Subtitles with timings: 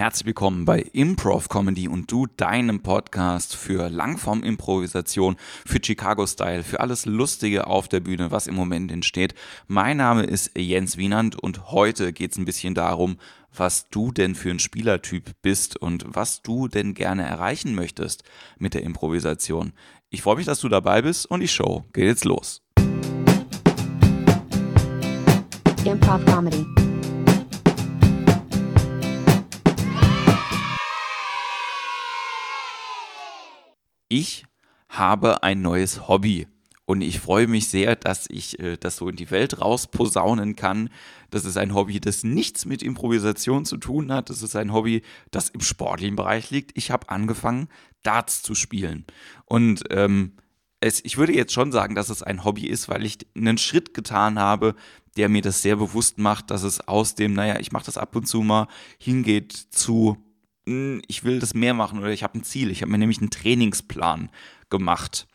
[0.00, 7.04] Herzlich willkommen bei Improv Comedy und du, deinem Podcast für Langform-Improvisation, für Chicago-Style, für alles
[7.04, 9.34] Lustige auf der Bühne, was im Moment entsteht.
[9.66, 13.18] Mein Name ist Jens Wienand und heute geht es ein bisschen darum,
[13.54, 18.24] was du denn für ein Spielertyp bist und was du denn gerne erreichen möchtest
[18.58, 19.74] mit der Improvisation.
[20.08, 22.62] Ich freue mich, dass du dabei bist und die Show geht jetzt los.
[25.84, 26.64] Improv Comedy.
[34.10, 34.44] Ich
[34.90, 36.46] habe ein neues Hobby.
[36.84, 40.90] Und ich freue mich sehr, dass ich äh, das so in die Welt rausposaunen kann.
[41.30, 44.28] Das ist ein Hobby, das nichts mit Improvisation zu tun hat.
[44.28, 46.76] Das ist ein Hobby, das im sportlichen Bereich liegt.
[46.76, 47.68] Ich habe angefangen,
[48.02, 49.04] Darts zu spielen.
[49.44, 50.32] Und ähm,
[50.80, 53.94] es, ich würde jetzt schon sagen, dass es ein Hobby ist, weil ich einen Schritt
[53.94, 54.74] getan habe,
[55.16, 58.16] der mir das sehr bewusst macht, dass es aus dem, naja, ich mache das ab
[58.16, 58.66] und zu mal,
[58.98, 60.16] hingeht zu
[60.64, 62.70] ich will das mehr machen oder ich habe ein Ziel.
[62.70, 64.30] Ich habe mir nämlich einen Trainingsplan
[64.68, 65.26] gemacht.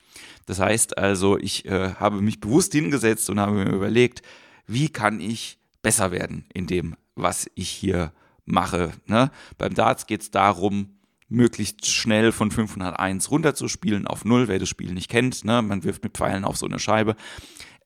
[0.46, 4.22] Das heißt also, ich äh, habe mich bewusst hingesetzt und habe mir überlegt,
[4.68, 8.12] wie kann ich besser werden in dem, was ich hier
[8.46, 8.92] mache.
[9.08, 9.32] Ne?
[9.58, 10.96] Beim Darts geht es darum,
[11.28, 15.44] möglichst schnell von 501 runterzuspielen auf 0, wer das Spiel nicht kennt.
[15.44, 15.62] Ne?
[15.62, 17.16] Man wirft mit Pfeilen auf so eine Scheibe.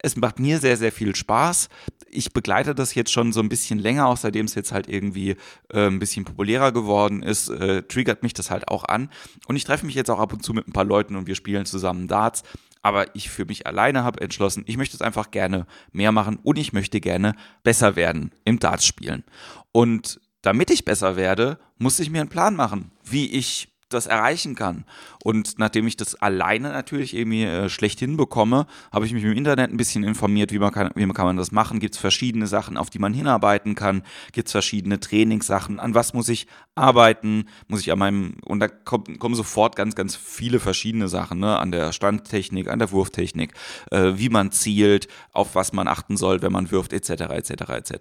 [0.01, 1.69] Es macht mir sehr, sehr viel Spaß.
[2.09, 5.35] Ich begleite das jetzt schon so ein bisschen länger, auch seitdem es jetzt halt irgendwie
[5.71, 9.09] äh, ein bisschen populärer geworden ist, äh, triggert mich das halt auch an.
[9.47, 11.35] Und ich treffe mich jetzt auch ab und zu mit ein paar Leuten und wir
[11.35, 12.43] spielen zusammen Darts.
[12.81, 16.57] Aber ich für mich alleine habe entschlossen, ich möchte es einfach gerne mehr machen und
[16.57, 19.25] ich möchte gerne besser werden im Darts spielen.
[19.73, 24.55] Und damit ich besser werde, muss ich mir einen Plan machen, wie ich das erreichen
[24.55, 24.85] kann.
[25.23, 29.71] Und nachdem ich das alleine natürlich irgendwie äh, schlecht hinbekomme, habe ich mich im Internet
[29.71, 31.79] ein bisschen informiert, wie man kann, wie kann man das machen.
[31.79, 34.03] Gibt es verschiedene Sachen, auf die man hinarbeiten kann?
[34.31, 35.79] Gibt es verschiedene Trainingssachen?
[35.79, 37.45] An was muss ich arbeiten?
[37.67, 41.57] Muss ich an meinem, und da kommen, kommen sofort ganz, ganz viele verschiedene Sachen, ne?
[41.57, 43.53] An der Standtechnik, an der Wurftechnik,
[43.91, 47.93] äh, wie man zielt, auf was man achten soll, wenn man wirft, etc., etc., etc.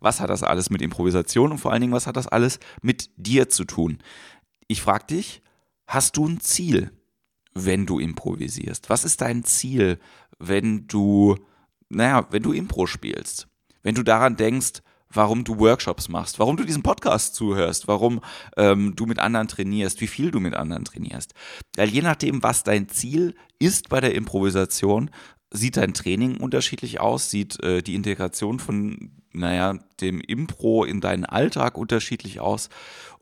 [0.00, 3.10] Was hat das alles mit Improvisation und vor allen Dingen, was hat das alles mit
[3.16, 3.98] dir zu tun?
[4.68, 5.42] Ich frage dich,
[5.86, 6.92] hast du ein Ziel,
[7.54, 8.90] wenn du improvisierst?
[8.90, 9.98] Was ist dein Ziel,
[10.38, 11.36] wenn du,
[11.88, 13.48] naja, wenn du Impro spielst?
[13.82, 18.20] Wenn du daran denkst, warum du Workshops machst, warum du diesen Podcast zuhörst, warum
[18.56, 21.32] ähm, du mit anderen trainierst, wie viel du mit anderen trainierst.
[21.76, 25.10] Weil je nachdem, was dein Ziel ist bei der Improvisation,
[25.50, 31.24] sieht dein Training unterschiedlich aus, sieht äh, die Integration von, naja, dem Impro in deinen
[31.24, 32.68] Alltag unterschiedlich aus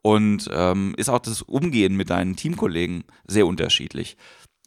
[0.03, 4.17] und ähm, ist auch das Umgehen mit deinen Teamkollegen sehr unterschiedlich.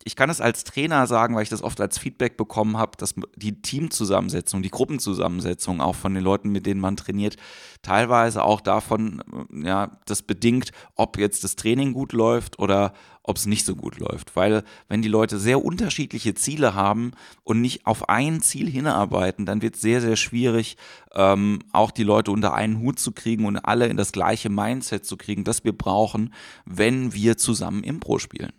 [0.04, 3.14] Ich kann es als Trainer sagen, weil ich das oft als Feedback bekommen habe, dass
[3.36, 7.36] die Teamzusammensetzung, die Gruppenzusammensetzung auch von den Leuten, mit denen man trainiert,
[7.82, 9.22] teilweise auch davon,
[9.52, 12.94] ja, das bedingt, ob jetzt das Training gut läuft oder
[13.28, 14.36] ob es nicht so gut läuft.
[14.36, 17.12] Weil wenn die Leute sehr unterschiedliche Ziele haben
[17.44, 20.78] und nicht auf ein Ziel hinarbeiten, dann wird es sehr, sehr schwierig,
[21.14, 25.06] ähm, auch die Leute unter einen Hut zu kriegen und alle in das gleiche Mindset
[25.06, 26.34] zu kriegen, das wir brauchen,
[26.66, 28.54] wenn wir zusammen Impro spielen.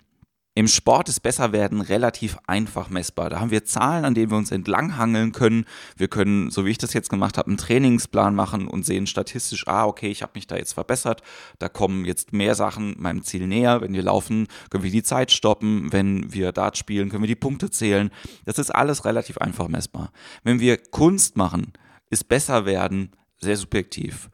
[0.58, 3.30] Im Sport ist Besserwerden relativ einfach messbar.
[3.30, 5.66] Da haben wir Zahlen, an denen wir uns entlanghangeln können.
[5.96, 9.68] Wir können, so wie ich das jetzt gemacht habe, einen Trainingsplan machen und sehen statistisch,
[9.68, 11.22] ah, okay, ich habe mich da jetzt verbessert.
[11.60, 13.82] Da kommen jetzt mehr Sachen meinem Ziel näher.
[13.82, 15.92] Wenn wir laufen, können wir die Zeit stoppen.
[15.92, 18.10] Wenn wir Dart spielen, können wir die Punkte zählen.
[18.44, 20.10] Das ist alles relativ einfach messbar.
[20.42, 21.72] Wenn wir Kunst machen,
[22.10, 24.28] ist Besserwerden sehr subjektiv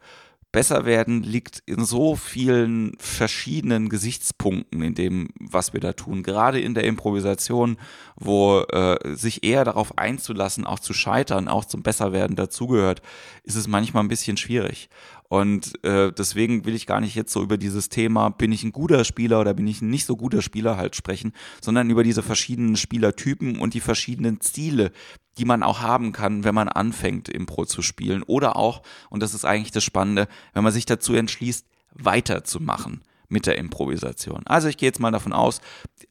[0.55, 6.23] besser werden liegt in so vielen verschiedenen Gesichtspunkten in dem, was wir da tun.
[6.23, 7.75] Gerade in der Improvisation,
[8.15, 13.01] wo äh, sich eher darauf einzulassen, auch zu scheitern, auch zum Besserwerden dazugehört,
[13.43, 14.87] ist es manchmal ein bisschen schwierig.
[15.35, 18.71] Und äh, deswegen will ich gar nicht jetzt so über dieses Thema, bin ich ein
[18.71, 22.23] guter Spieler oder bin ich ein nicht so guter Spieler halt sprechen, sondern über diese
[22.23, 24.93] verschiedenen Spielertypen und die verschiedenen Ziele,
[25.37, 28.23] die man auch haben kann, wenn man anfängt, Impro zu spielen.
[28.23, 33.45] Oder auch, und das ist eigentlich das Spannende, wenn man sich dazu entschließt, weiterzumachen mit
[33.45, 34.43] der Improvisation.
[34.45, 35.59] Also ich gehe jetzt mal davon aus,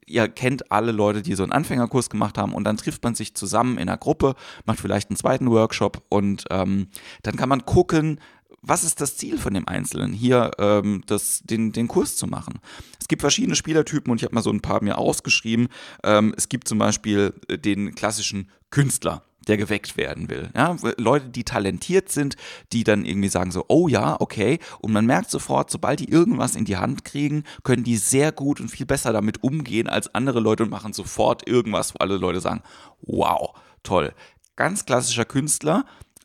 [0.05, 3.35] ihr kennt alle Leute, die so einen Anfängerkurs gemacht haben und dann trifft man sich
[3.35, 4.35] zusammen in einer Gruppe,
[4.67, 6.89] macht vielleicht einen zweiten Workshop und ähm,
[7.23, 8.19] dann kann man gucken,
[8.67, 12.61] was ist das Ziel von dem Einzelnen, hier ähm, das, den, den Kurs zu machen?
[13.01, 15.69] Es gibt verschiedene Spielertypen und ich habe mal so ein paar mir ausgeschrieben.
[16.03, 20.51] Ähm, es gibt zum Beispiel äh, den klassischen Künstler der geweckt werden will.
[20.55, 22.37] Ja, Leute, die talentiert sind,
[22.73, 24.59] die dann irgendwie sagen so, oh ja, okay.
[24.81, 28.61] Und man merkt sofort, sobald die irgendwas in die Hand kriegen, können die sehr gut
[28.61, 32.41] und viel besser damit umgehen als andere Leute und machen sofort irgendwas, wo alle Leute
[32.41, 32.63] sagen,
[33.03, 34.15] wow, toll.
[34.57, 35.85] Ganz klassischer Künstler,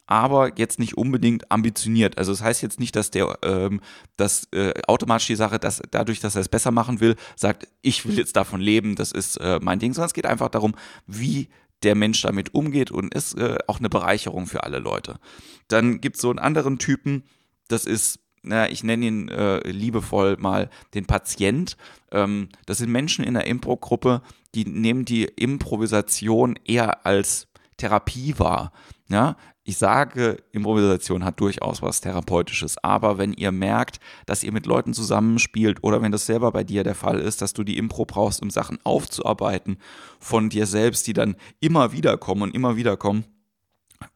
[0.10, 2.18] aber jetzt nicht unbedingt ambitioniert.
[2.18, 3.80] Also das heißt jetzt nicht, dass der ähm,
[4.18, 8.08] das äh, automatisch die Sache, dass dadurch, dass er es besser machen will, sagt, ich
[8.08, 10.74] will jetzt davon leben, das ist äh, mein Ding, sondern es geht einfach darum,
[11.06, 11.50] wie
[11.84, 15.20] der Mensch damit umgeht und ist äh, auch eine Bereicherung für alle Leute.
[15.68, 17.24] Dann gibt es so einen anderen Typen,
[17.68, 21.76] das ist na, ich nenne ihn äh, liebevoll mal den Patient.
[22.12, 24.22] Ähm, das sind Menschen in der Impro-Gruppe,
[24.56, 27.49] die nehmen die Improvisation eher als
[27.80, 28.72] Therapie wahr.
[29.10, 34.66] Ja, ich sage, Improvisation hat durchaus was Therapeutisches, aber wenn ihr merkt, dass ihr mit
[34.66, 38.06] Leuten zusammenspielt oder wenn das selber bei dir der Fall ist, dass du die Impro
[38.06, 39.78] brauchst, um Sachen aufzuarbeiten
[40.20, 43.26] von dir selbst, die dann immer wieder kommen und immer wieder kommen,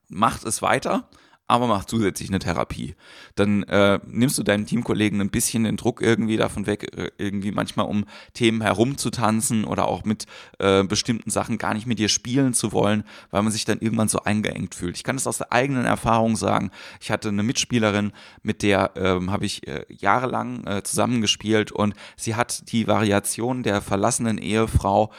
[0.10, 1.10] macht es weiter
[1.48, 2.96] aber mach zusätzlich eine Therapie.
[3.36, 7.52] Dann äh, nimmst du deinen Teamkollegen ein bisschen den Druck irgendwie davon weg, äh, irgendwie
[7.52, 10.26] manchmal um Themen herumzutanzen oder auch mit
[10.60, 14.08] äh, bestimmten Sachen gar nicht mit dir spielen zu wollen, weil man sich dann irgendwann
[14.08, 14.96] so eingeengt fühlt.
[14.96, 16.72] Ich kann es aus der eigenen Erfahrung sagen.
[17.02, 22.36] Ich hatte eine Mitspielerin, mit der ähm, habe ich äh, jahrelang äh, zusammengespielt und sie
[22.36, 25.12] hat die Variation der verlassenen Ehefrau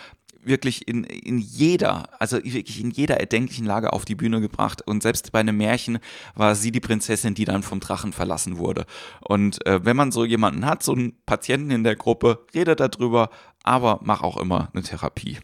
[0.47, 4.83] wirklich in, in jeder, also wirklich in jeder erdenklichen Lage auf die Bühne gebracht.
[4.83, 5.99] Und selbst bei einem Märchen
[6.35, 8.87] war sie die Prinzessin, die dann vom Drachen verlassen wurde.
[9.21, 13.31] Und äh, wenn man so jemanden hat, so einen Patienten in der Gruppe, redet darüber,
[13.63, 15.39] aber mach auch immer eine Therapie.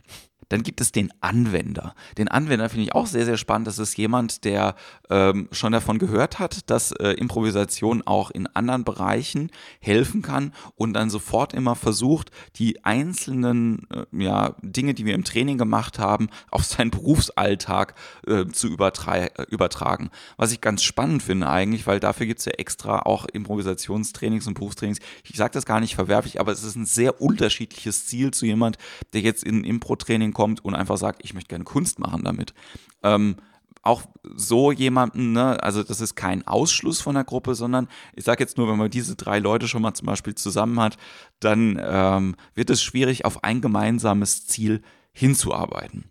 [0.50, 1.94] Dann gibt es den Anwender.
[2.18, 3.66] Den Anwender finde ich auch sehr, sehr spannend.
[3.66, 4.74] Das ist jemand, der
[5.08, 9.50] ähm, schon davon gehört hat, dass äh, Improvisation auch in anderen Bereichen
[9.80, 15.24] helfen kann und dann sofort immer versucht, die einzelnen äh, ja, Dinge, die wir im
[15.24, 17.94] Training gemacht haben, auf seinen Berufsalltag
[18.26, 20.10] äh, zu übertra übertragen.
[20.36, 24.54] Was ich ganz spannend finde eigentlich, weil dafür gibt es ja extra auch Improvisationstrainings und
[24.54, 24.98] Berufstrainings.
[25.24, 28.78] Ich sage das gar nicht verwerflich, aber es ist ein sehr unterschiedliches Ziel zu jemand,
[29.12, 32.54] der jetzt in ein Impro-Training kommt und einfach sagt, ich möchte gerne Kunst machen damit.
[33.02, 33.36] Ähm,
[33.82, 34.04] auch
[34.34, 38.56] so jemanden, ne, also das ist kein Ausschluss von der Gruppe, sondern ich sage jetzt
[38.56, 40.96] nur, wenn man diese drei Leute schon mal zum Beispiel zusammen hat,
[41.40, 44.80] dann ähm, wird es schwierig, auf ein gemeinsames Ziel
[45.12, 46.10] hinzuarbeiten.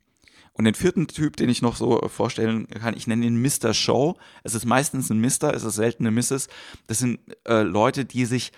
[0.54, 3.74] Und den vierten Typ, den ich noch so vorstellen kann, ich nenne ihn Mr.
[3.74, 4.16] Show.
[4.44, 6.50] Es ist meistens ein Mr., es ist selten eine Mrs.
[6.86, 8.52] Das sind äh, Leute, die sich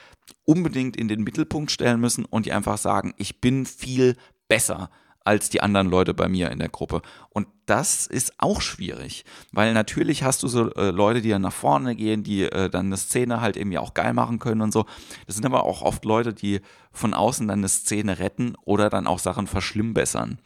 [0.43, 4.17] unbedingt in den Mittelpunkt stellen müssen und die einfach sagen, ich bin viel
[4.49, 4.89] besser
[5.23, 7.01] als die anderen Leute bei mir in der Gruppe.
[7.29, 11.53] Und das ist auch schwierig, weil natürlich hast du so äh, Leute, die dann nach
[11.53, 14.85] vorne gehen, die äh, dann eine Szene halt irgendwie auch geil machen können und so.
[15.27, 19.07] Das sind aber auch oft Leute, die von außen dann eine Szene retten oder dann
[19.07, 20.39] auch Sachen verschlimmbessern.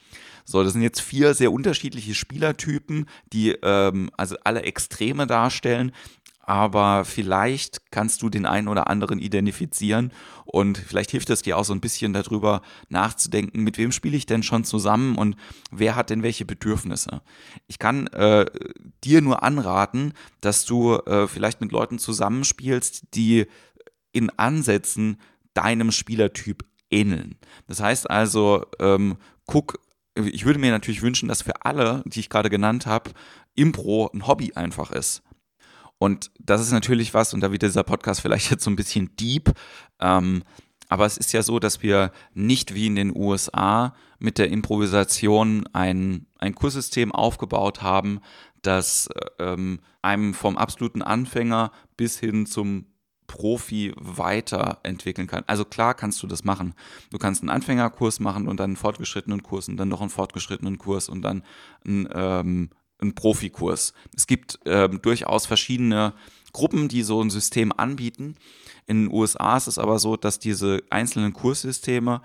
[0.44, 5.92] So, das sind jetzt vier sehr unterschiedliche Spielertypen, die ähm, also alle Extreme darstellen
[6.46, 10.12] aber vielleicht kannst du den einen oder anderen identifizieren
[10.46, 14.26] und vielleicht hilft es dir auch so ein bisschen darüber nachzudenken, mit wem spiele ich
[14.26, 15.36] denn schon zusammen und
[15.72, 17.22] wer hat denn welche Bedürfnisse.
[17.68, 18.46] Ich kann äh,
[19.04, 23.48] dir nur anraten, dass du äh, vielleicht mit Leuten zusammenspielst, die
[24.12, 25.18] in Ansätzen
[25.56, 27.38] deinem Spielertyp ähneln.
[27.68, 29.18] Das heißt also, ähm,
[29.48, 29.80] guck,
[30.16, 33.12] ich würde mir natürlich wünschen, dass für alle, die ich gerade genannt habe,
[33.56, 35.24] Impro ein Hobby einfach ist.
[36.06, 39.16] Und das ist natürlich was, und da wird dieser Podcast vielleicht jetzt so ein bisschen
[39.20, 39.52] deep,
[40.00, 40.44] ähm,
[40.88, 45.68] aber es ist ja so, dass wir nicht wie in den USA mit der Improvisation
[45.74, 48.20] ein, ein Kurssystem aufgebaut haben,
[48.62, 49.10] das
[49.40, 52.86] ähm, einem vom absoluten Anfänger bis hin zum
[53.26, 55.44] Profi weiterentwickeln kann.
[55.48, 56.76] Also klar kannst du das machen.
[57.10, 60.78] Du kannst einen Anfängerkurs machen und dann einen fortgeschrittenen Kurs und dann noch einen fortgeschrittenen
[60.78, 61.42] Kurs und dann
[61.84, 62.70] einen ähm,
[63.02, 63.94] ein Profikurs.
[64.16, 66.14] Es gibt ähm, durchaus verschiedene
[66.54, 68.36] Gruppen, die so ein System anbieten.
[68.88, 72.22] In den USA ist es aber so, dass diese einzelnen Kurssysteme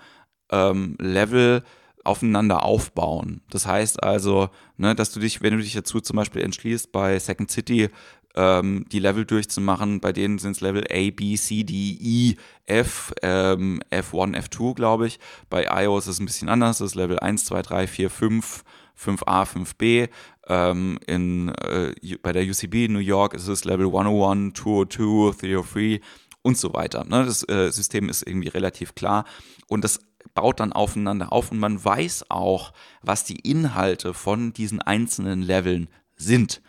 [0.51, 1.63] ähm, Level
[2.03, 3.41] aufeinander aufbauen.
[3.49, 7.19] Das heißt also, ne, dass du dich, wenn du dich dazu zum Beispiel entschließt, bei
[7.19, 7.89] Second City
[8.35, 12.35] ähm, die Level durchzumachen, bei denen sind es Level A, B, C, D, E,
[12.65, 15.19] F, ähm, F1, F2, glaube ich.
[15.49, 18.63] Bei iOS ist es ein bisschen anders, das ist Level 1, 2, 3, 4, 5,
[18.97, 20.09] 5a, 5b.
[20.51, 26.01] Ähm, in, äh, bei der UCB in New York ist es Level 101, 202, 303
[26.41, 27.05] und so weiter.
[27.05, 27.23] Ne?
[27.25, 29.23] Das äh, System ist irgendwie relativ klar
[29.69, 30.01] und das
[30.33, 35.87] baut dann aufeinander auf und man weiß auch, was die Inhalte von diesen einzelnen Leveln
[36.17, 36.61] sind.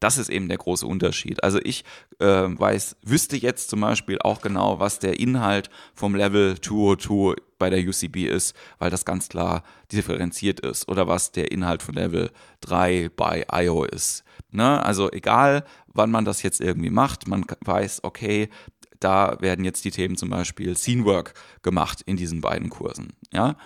[0.00, 1.44] Das ist eben der große Unterschied.
[1.44, 1.84] Also ich
[2.18, 7.70] äh, weiß, wüsste jetzt zum Beispiel auch genau, was der Inhalt vom Level 202 bei
[7.70, 10.88] der UCB ist, weil das ganz klar differenziert ist.
[10.88, 12.30] Oder was der Inhalt von Level
[12.62, 14.24] 3 bei IO ist.
[14.50, 14.82] Ne?
[14.84, 18.48] Also egal, wann man das jetzt irgendwie macht, man weiß, okay,
[19.00, 23.14] da werden jetzt die Themen zum Beispiel Scenework gemacht in diesen beiden Kursen.
[23.32, 23.56] Ja.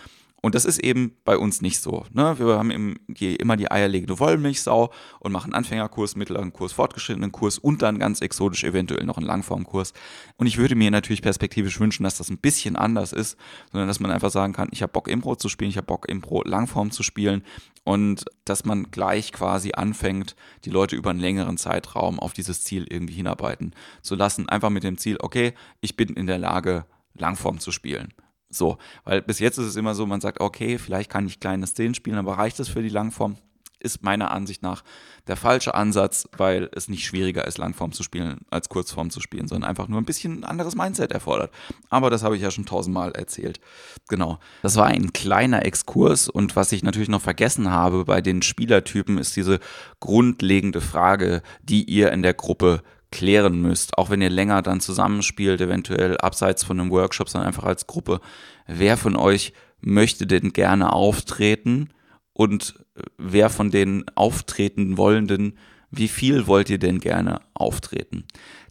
[0.45, 2.05] Und das ist eben bei uns nicht so.
[2.13, 2.39] Ne?
[2.39, 7.57] Wir haben im, die, immer die eierlegende Wollmilchsau und machen Anfängerkurs, mittleren Kurs, fortgeschrittenen Kurs
[7.57, 9.95] und dann ganz exotisch eventuell noch einen Langformkurs.
[10.37, 13.39] Und ich würde mir natürlich perspektivisch wünschen, dass das ein bisschen anders ist,
[13.73, 16.11] sondern dass man einfach sagen kann, ich habe Bock Impro zu spielen, ich habe Bock
[16.11, 17.43] Impro Langform zu spielen
[17.85, 20.37] und dass man gleich quasi anfängt,
[20.67, 24.47] die Leute über einen längeren Zeitraum auf dieses Ziel irgendwie hinarbeiten zu lassen.
[24.51, 26.85] Einfach mit dem Ziel, okay, ich bin in der Lage,
[27.15, 28.13] Langform zu spielen.
[28.55, 31.67] So, weil bis jetzt ist es immer so, man sagt, okay, vielleicht kann ich kleine
[31.67, 33.37] Szenen spielen, aber reicht das für die Langform?
[33.81, 34.83] Ist meiner Ansicht nach
[35.27, 39.47] der falsche Ansatz, weil es nicht schwieriger ist, Langform zu spielen, als Kurzform zu spielen,
[39.47, 41.51] sondern einfach nur ein bisschen anderes Mindset erfordert.
[41.91, 43.61] Aber das habe ich ja schon tausendmal erzählt.
[44.09, 44.39] Genau.
[44.63, 49.19] Das war ein kleiner Exkurs und was ich natürlich noch vergessen habe bei den Spielertypen
[49.19, 49.61] ist diese
[50.01, 52.83] grundlegende Frage, die ihr in der Gruppe
[53.15, 57.65] klären müsst, auch wenn ihr länger dann zusammenspielt, eventuell abseits von einem Workshop, sondern einfach
[57.65, 58.21] als Gruppe.
[58.67, 61.91] Wer von euch möchte denn gerne auftreten
[62.33, 62.75] und
[63.17, 65.59] wer von den auftreten wollenden,
[65.91, 68.25] wie viel wollt ihr denn gerne auftreten?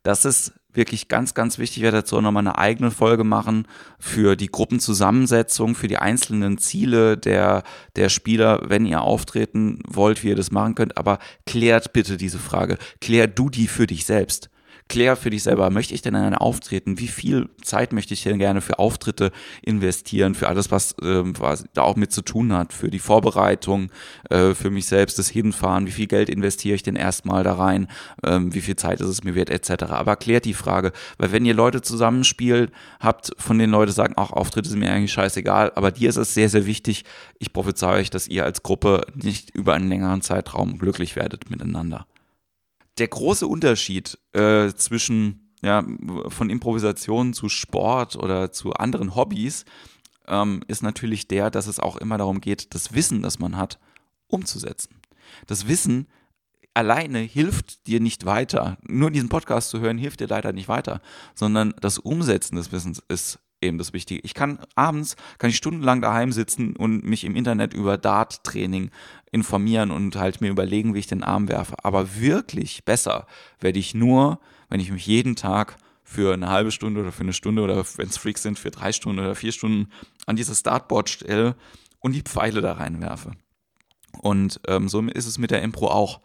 [0.03, 1.77] Das ist wirklich ganz, ganz wichtig.
[1.77, 3.67] Ich werde dazu nochmal eine eigene Folge machen
[3.99, 7.63] für die Gruppenzusammensetzung, für die einzelnen Ziele der,
[7.95, 10.97] der Spieler, wenn ihr auftreten wollt, wie ihr das machen könnt.
[10.97, 12.77] Aber klärt bitte diese Frage.
[13.01, 14.49] Klär du die für dich selbst
[14.89, 16.99] klär für dich selber, möchte ich denn in Auftreten?
[16.99, 21.65] Wie viel Zeit möchte ich denn gerne für Auftritte investieren, für alles, was, ähm, was
[21.73, 23.91] da auch mit zu tun hat, für die Vorbereitung,
[24.29, 27.87] äh, für mich selbst, das Hinfahren, wie viel Geld investiere ich denn erstmal da rein,
[28.23, 29.83] ähm, wie viel Zeit ist es mir wert, etc.
[29.89, 34.31] Aber klärt die Frage, weil wenn ihr Leute zusammenspielt, habt, von den Leuten sagen, auch
[34.31, 37.05] Auftritte sind mir eigentlich scheißegal, aber dir ist es sehr, sehr wichtig.
[37.39, 42.05] Ich prophezei euch, dass ihr als Gruppe nicht über einen längeren Zeitraum glücklich werdet miteinander
[42.97, 45.83] der große Unterschied äh, zwischen ja,
[46.27, 49.65] von Improvisation zu Sport oder zu anderen Hobbys
[50.27, 53.79] ähm, ist natürlich der, dass es auch immer darum geht, das Wissen, das man hat,
[54.27, 55.01] umzusetzen.
[55.47, 56.07] Das Wissen
[56.73, 58.77] alleine hilft dir nicht weiter.
[58.83, 61.01] Nur diesen Podcast zu hören hilft dir leider nicht weiter,
[61.35, 64.21] sondern das Umsetzen des Wissens ist eben das Wichtige.
[64.23, 68.91] Ich kann abends, kann ich stundenlang daheim sitzen und mich im Internet über Dart-Training
[69.33, 71.75] informieren und halt mir überlegen, wie ich den Arm werfe.
[71.83, 73.27] Aber wirklich besser
[73.59, 77.33] werde ich nur, wenn ich mich jeden Tag für eine halbe Stunde oder für eine
[77.33, 79.89] Stunde oder wenn es Freaks sind, für drei Stunden oder vier Stunden
[80.27, 81.55] an dieses Startboard stelle
[81.99, 83.31] und die Pfeile da reinwerfe.
[84.19, 86.21] Und ähm, so ist es mit der Impro auch.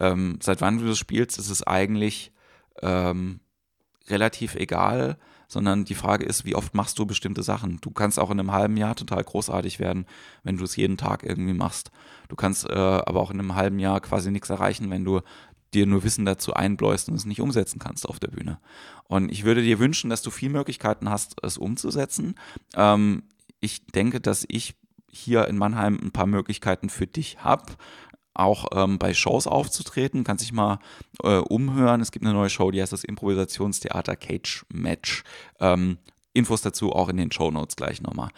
[0.00, 2.32] Ähm, seit wann du das spielst, ist es eigentlich
[2.82, 3.40] ähm,
[4.08, 7.78] relativ egal, sondern die Frage ist, wie oft machst du bestimmte Sachen?
[7.80, 10.06] Du kannst auch in einem halben Jahr total großartig werden,
[10.42, 11.90] wenn du es jeden Tag irgendwie machst.
[12.28, 15.20] Du kannst äh, aber auch in einem halben Jahr quasi nichts erreichen, wenn du
[15.74, 18.58] dir nur Wissen dazu einbläust und es nicht umsetzen kannst auf der Bühne.
[19.04, 22.34] Und ich würde dir wünschen, dass du viel Möglichkeiten hast, es umzusetzen.
[22.74, 23.24] Ähm,
[23.60, 24.74] ich denke, dass ich
[25.10, 27.72] hier in Mannheim ein paar Möglichkeiten für dich habe
[28.38, 30.24] auch ähm, bei Shows aufzutreten.
[30.24, 30.78] Kannst dich mal
[31.22, 32.00] äh, umhören.
[32.00, 35.24] Es gibt eine neue Show, die heißt das Improvisationstheater Cage Match.
[35.60, 35.98] Ähm,
[36.32, 38.30] Infos dazu auch in den Show Notes gleich nochmal.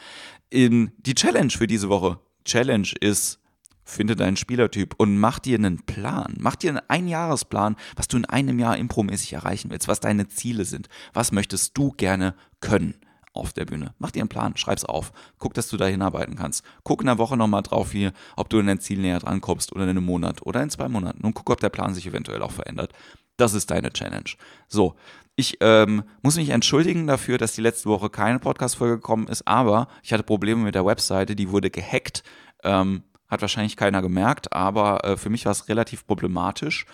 [0.50, 2.19] In, die Challenge für diese Woche.
[2.45, 3.40] Challenge ist,
[3.85, 6.35] finde deinen Spielertyp und mach dir einen Plan.
[6.38, 10.64] Mach dir einen Einjahresplan, was du in einem Jahr impromäßig erreichen willst, was deine Ziele
[10.64, 10.88] sind.
[11.12, 12.95] Was möchtest du gerne können?
[13.38, 13.95] Auf der Bühne.
[13.99, 15.12] Mach dir einen Plan, schreib's auf.
[15.38, 16.64] Guck, dass du da hinarbeiten kannst.
[16.85, 19.73] Guck in der Woche nochmal drauf, wie, ob du in dein Ziel näher dran kommst
[19.73, 21.25] oder in einem Monat oder in zwei Monaten.
[21.25, 22.92] Und guck, ob der Plan sich eventuell auch verändert.
[23.37, 24.30] Das ist deine Challenge.
[24.66, 24.97] So,
[25.37, 29.87] ich ähm, muss mich entschuldigen dafür, dass die letzte Woche keine Podcast-Folge gekommen ist, aber
[30.02, 32.25] ich hatte Probleme mit der Webseite, die wurde gehackt.
[32.64, 36.87] Ähm, hat wahrscheinlich keiner gemerkt, aber äh, für mich war es relativ problematisch.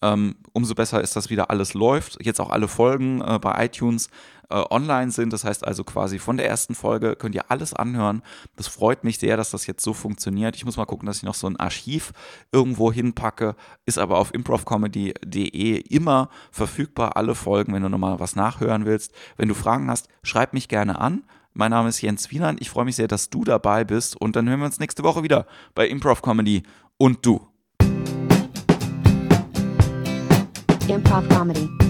[0.00, 2.24] Ähm, umso besser ist, dass wieder alles läuft.
[2.24, 4.10] Jetzt auch alle Folgen äh, bei iTunes
[4.50, 5.32] äh, online sind.
[5.32, 8.22] Das heißt also quasi von der ersten Folge könnt ihr alles anhören.
[8.56, 10.56] Das freut mich sehr, dass das jetzt so funktioniert.
[10.56, 12.12] Ich muss mal gucken, dass ich noch so ein Archiv
[12.52, 13.56] irgendwo hinpacke.
[13.86, 19.12] Ist aber auf improvcomedy.de immer verfügbar, alle Folgen, wenn du nochmal was nachhören willst.
[19.36, 21.24] Wenn du Fragen hast, schreib mich gerne an.
[21.54, 22.60] Mein Name ist Jens Wieland.
[22.60, 24.16] Ich freue mich sehr, dass du dabei bist.
[24.16, 26.62] Und dann hören wir uns nächste Woche wieder bei Improv Comedy
[26.98, 27.48] und du.
[30.88, 31.87] Improv Comedy.